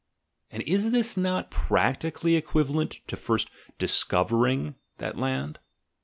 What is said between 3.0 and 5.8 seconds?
to first discovering that land?